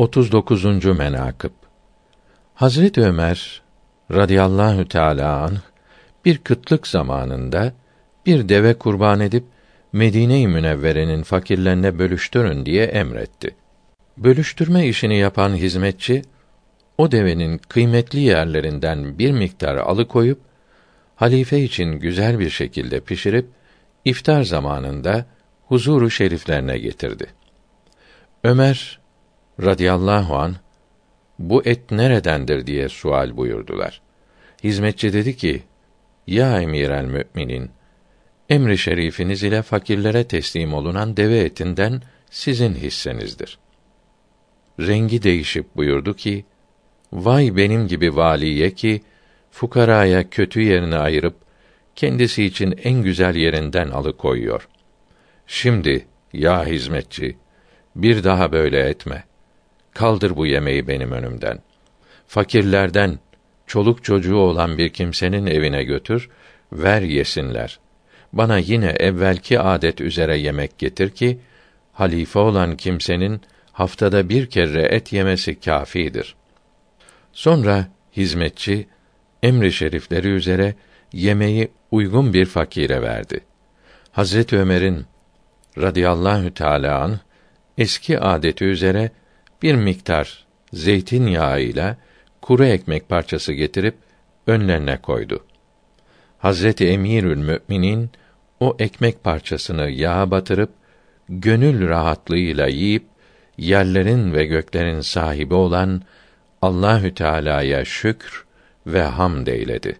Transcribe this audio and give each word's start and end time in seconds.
39. 0.00 0.84
menakıb 0.84 1.50
Hazret 2.54 2.98
Ömer 2.98 3.62
radıyallahu 4.12 4.88
teala 4.88 5.42
anh 5.42 5.60
bir 6.24 6.38
kıtlık 6.38 6.86
zamanında 6.86 7.72
bir 8.26 8.48
deve 8.48 8.74
kurban 8.74 9.20
edip 9.20 9.44
Medine-i 9.92 10.48
Münevvere'nin 10.48 11.22
fakirlerine 11.22 11.98
bölüştürün 11.98 12.66
diye 12.66 12.84
emretti. 12.84 13.54
Bölüştürme 14.16 14.86
işini 14.86 15.18
yapan 15.18 15.54
hizmetçi 15.54 16.22
o 16.98 17.12
devenin 17.12 17.58
kıymetli 17.58 18.20
yerlerinden 18.20 19.18
bir 19.18 19.32
miktar 19.32 19.76
alıkoyup 19.76 20.40
halife 21.16 21.60
için 21.60 21.92
güzel 21.92 22.38
bir 22.38 22.50
şekilde 22.50 23.00
pişirip 23.00 23.46
iftar 24.04 24.42
zamanında 24.42 25.26
huzuru 25.66 26.10
şeriflerine 26.10 26.78
getirdi. 26.78 27.26
Ömer 28.44 28.99
radıyallahu 29.62 30.36
an 30.36 30.56
bu 31.38 31.62
et 31.64 31.90
neredendir 31.90 32.66
diye 32.66 32.88
sual 32.88 33.36
buyurdular. 33.36 34.00
Hizmetçi 34.64 35.12
dedi 35.12 35.36
ki: 35.36 35.62
Ya 36.26 36.60
emir 36.60 36.90
müminin, 36.90 37.70
emri 38.48 38.78
şerifiniz 38.78 39.42
ile 39.42 39.62
fakirlere 39.62 40.24
teslim 40.24 40.74
olunan 40.74 41.16
deve 41.16 41.38
etinden 41.38 42.02
sizin 42.30 42.74
hissenizdir. 42.74 43.58
Rengi 44.80 45.22
değişip 45.22 45.76
buyurdu 45.76 46.16
ki: 46.16 46.44
Vay 47.12 47.56
benim 47.56 47.88
gibi 47.88 48.16
valiye 48.16 48.74
ki 48.74 49.02
fukaraya 49.50 50.30
kötü 50.30 50.60
yerini 50.60 50.96
ayırıp 50.96 51.34
kendisi 51.96 52.44
için 52.44 52.74
en 52.84 53.02
güzel 53.02 53.34
yerinden 53.34 53.90
alıkoyuyor. 53.90 54.68
Şimdi 55.46 56.06
ya 56.32 56.66
hizmetçi 56.66 57.36
bir 57.96 58.24
daha 58.24 58.52
böyle 58.52 58.80
etme. 58.88 59.29
Kaldır 59.94 60.36
bu 60.36 60.46
yemeği 60.46 60.88
benim 60.88 61.12
önümden. 61.12 61.58
Fakirlerden, 62.26 63.18
çoluk 63.66 64.04
çocuğu 64.04 64.36
olan 64.36 64.78
bir 64.78 64.88
kimsenin 64.88 65.46
evine 65.46 65.84
götür, 65.84 66.28
ver 66.72 67.02
yesinler. 67.02 67.80
Bana 68.32 68.58
yine 68.58 68.90
evvelki 68.90 69.60
adet 69.60 70.00
üzere 70.00 70.38
yemek 70.38 70.78
getir 70.78 71.10
ki, 71.10 71.38
halife 71.92 72.38
olan 72.38 72.76
kimsenin 72.76 73.40
haftada 73.72 74.28
bir 74.28 74.46
kere 74.46 74.82
et 74.82 75.12
yemesi 75.12 75.60
kâfidir. 75.60 76.34
Sonra 77.32 77.88
hizmetçi 78.16 78.86
emri 79.42 79.72
şerifleri 79.72 80.28
üzere 80.28 80.74
yemeği 81.12 81.68
uygun 81.90 82.32
bir 82.32 82.46
fakire 82.46 83.02
verdi. 83.02 83.40
Hazret 84.12 84.52
Ömer'in 84.52 85.04
radıyallahu 85.78 86.54
teâlâ 86.54 87.20
eski 87.78 88.20
adeti 88.20 88.64
üzere 88.64 89.10
bir 89.62 89.74
miktar 89.74 90.46
zeytin 90.72 91.26
ile 91.26 91.96
kuru 92.42 92.64
ekmek 92.64 93.08
parçası 93.08 93.52
getirip 93.52 93.94
önlerine 94.46 94.96
koydu. 94.96 95.44
Hazreti 96.38 96.88
Emirül 96.88 97.36
Müminin 97.36 98.10
o 98.60 98.76
ekmek 98.78 99.24
parçasını 99.24 99.90
yağa 99.90 100.30
batırıp 100.30 100.70
gönül 101.28 101.88
rahatlığıyla 101.88 102.66
yiyip 102.66 103.04
yerlerin 103.58 104.32
ve 104.32 104.46
göklerin 104.46 105.00
sahibi 105.00 105.54
olan 105.54 106.02
Allahü 106.62 107.14
Teala'ya 107.14 107.84
şükr 107.84 108.44
ve 108.86 109.02
hamd 109.02 109.46
eyledi. 109.46 109.96